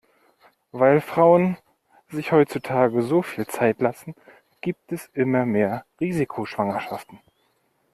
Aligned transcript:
Weil 0.71 0.99
Frauen 0.99 1.57
sich 2.09 2.31
heutzutage 2.31 3.03
so 3.03 3.21
viel 3.21 3.45
Zeit 3.45 3.81
lassen, 3.81 4.15
gibt 4.61 4.91
es 4.91 5.05
immer 5.13 5.45
mehr 5.45 5.85
Risikoschwangerschaften. 5.99 7.19